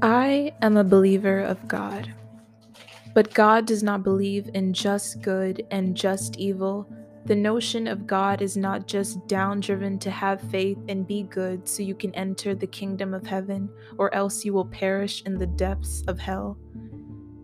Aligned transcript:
I 0.00 0.52
am 0.62 0.76
a 0.76 0.84
believer 0.84 1.40
of 1.40 1.66
God. 1.66 2.14
But 3.14 3.34
God 3.34 3.66
does 3.66 3.82
not 3.82 4.04
believe 4.04 4.48
in 4.54 4.72
just 4.72 5.20
good 5.22 5.66
and 5.72 5.96
just 5.96 6.36
evil. 6.36 6.88
The 7.24 7.34
notion 7.34 7.88
of 7.88 8.06
God 8.06 8.40
is 8.40 8.56
not 8.56 8.86
just 8.86 9.18
downdriven 9.26 9.98
to 10.02 10.10
have 10.12 10.40
faith 10.40 10.78
and 10.88 11.04
be 11.04 11.24
good 11.24 11.68
so 11.68 11.82
you 11.82 11.96
can 11.96 12.14
enter 12.14 12.54
the 12.54 12.68
kingdom 12.68 13.12
of 13.12 13.26
heaven, 13.26 13.68
or 13.98 14.14
else 14.14 14.44
you 14.44 14.52
will 14.52 14.66
perish 14.66 15.24
in 15.24 15.36
the 15.36 15.48
depths 15.48 16.04
of 16.06 16.20
hell. 16.20 16.56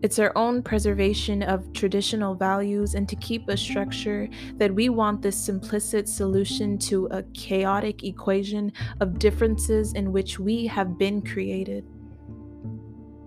It's 0.01 0.19
our 0.19 0.31
own 0.37 0.63
preservation 0.63 1.43
of 1.43 1.73
traditional 1.73 2.35
values 2.35 2.95
and 2.95 3.09
to 3.09 3.17
keep 3.17 3.49
a 3.49 3.57
structure 3.57 4.29
that 4.55 4.73
we 4.73 4.87
want 4.87 5.21
this 5.21 5.35
simplistic 5.35 6.07
solution 6.07 6.77
to 6.79 7.07
a 7.07 7.23
chaotic 7.33 8.05
equation 8.05 8.71
of 9.01 9.19
differences 9.19 9.91
in 9.91 10.13
which 10.13 10.39
we 10.39 10.65
have 10.67 10.97
been 10.97 11.21
created. 11.21 11.85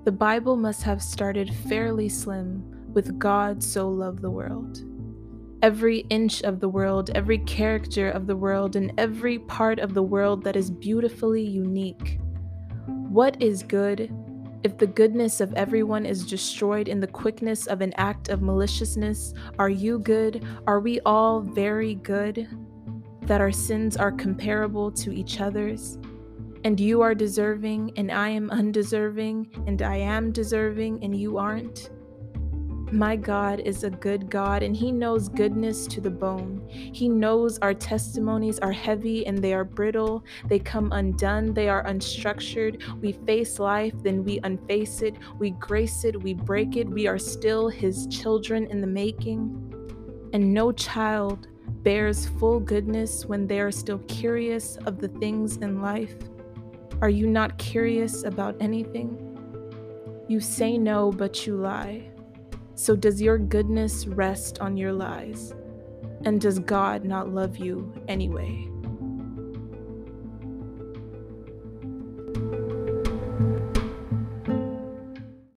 The 0.08 0.12
Bible 0.12 0.56
must 0.56 0.84
have 0.84 1.02
started 1.02 1.54
fairly 1.68 2.08
slim 2.08 2.64
with 2.94 3.18
God 3.18 3.62
so 3.62 3.90
loved 3.90 4.22
the 4.22 4.30
world. 4.30 4.82
Every 5.60 5.98
inch 6.08 6.42
of 6.44 6.60
the 6.60 6.68
world, 6.70 7.10
every 7.14 7.36
character 7.40 8.08
of 8.08 8.26
the 8.26 8.34
world, 8.34 8.74
and 8.74 8.90
every 8.96 9.38
part 9.40 9.78
of 9.78 9.92
the 9.92 10.02
world 10.02 10.44
that 10.44 10.56
is 10.56 10.70
beautifully 10.70 11.42
unique. 11.42 12.18
What 12.86 13.42
is 13.42 13.62
good 13.62 14.10
if 14.62 14.78
the 14.78 14.86
goodness 14.86 15.42
of 15.42 15.52
everyone 15.52 16.06
is 16.06 16.26
destroyed 16.26 16.88
in 16.88 17.00
the 17.00 17.06
quickness 17.06 17.66
of 17.66 17.82
an 17.82 17.92
act 17.98 18.30
of 18.30 18.40
maliciousness? 18.40 19.34
Are 19.58 19.68
you 19.68 19.98
good? 19.98 20.42
Are 20.66 20.80
we 20.80 21.00
all 21.00 21.42
very 21.42 21.96
good? 21.96 22.48
That 23.24 23.42
our 23.42 23.52
sins 23.52 23.98
are 23.98 24.12
comparable 24.12 24.90
to 24.90 25.12
each 25.12 25.42
other's? 25.42 25.98
And 26.68 26.78
you 26.78 27.00
are 27.00 27.14
deserving, 27.14 27.90
and 27.96 28.12
I 28.12 28.28
am 28.28 28.50
undeserving, 28.50 29.64
and 29.66 29.80
I 29.80 29.96
am 29.96 30.30
deserving, 30.30 31.02
and 31.02 31.18
you 31.18 31.38
aren't. 31.38 31.88
My 32.92 33.16
God 33.16 33.60
is 33.60 33.84
a 33.84 33.90
good 33.90 34.28
God, 34.28 34.62
and 34.62 34.76
He 34.76 34.92
knows 34.92 35.30
goodness 35.30 35.86
to 35.86 36.02
the 36.02 36.10
bone. 36.10 36.68
He 36.68 37.08
knows 37.08 37.58
our 37.60 37.72
testimonies 37.72 38.58
are 38.58 38.70
heavy 38.70 39.26
and 39.26 39.38
they 39.38 39.54
are 39.54 39.64
brittle. 39.64 40.26
They 40.44 40.58
come 40.58 40.92
undone, 40.92 41.54
they 41.54 41.70
are 41.70 41.84
unstructured. 41.84 43.00
We 43.00 43.12
face 43.12 43.58
life, 43.58 43.94
then 44.02 44.22
we 44.22 44.38
unface 44.40 45.00
it. 45.00 45.16
We 45.38 45.52
grace 45.52 46.04
it, 46.04 46.22
we 46.22 46.34
break 46.34 46.76
it. 46.76 46.86
We 46.86 47.06
are 47.06 47.18
still 47.18 47.70
His 47.70 48.06
children 48.08 48.66
in 48.66 48.82
the 48.82 48.86
making. 48.86 49.38
And 50.34 50.52
no 50.52 50.72
child 50.72 51.48
bears 51.82 52.26
full 52.26 52.60
goodness 52.60 53.24
when 53.24 53.46
they 53.46 53.58
are 53.58 53.72
still 53.72 54.00
curious 54.00 54.76
of 54.84 54.98
the 54.98 55.08
things 55.08 55.56
in 55.56 55.80
life. 55.80 56.14
Are 57.00 57.08
you 57.08 57.28
not 57.28 57.58
curious 57.58 58.24
about 58.24 58.56
anything? 58.60 59.24
You 60.26 60.40
say 60.40 60.76
no, 60.76 61.12
but 61.12 61.46
you 61.46 61.54
lie. 61.56 62.10
So 62.74 62.96
does 62.96 63.22
your 63.22 63.38
goodness 63.38 64.08
rest 64.08 64.58
on 64.58 64.76
your 64.76 64.92
lies? 64.92 65.54
And 66.24 66.40
does 66.40 66.58
God 66.58 67.04
not 67.04 67.32
love 67.32 67.56
you 67.56 67.92
anyway? 68.08 68.68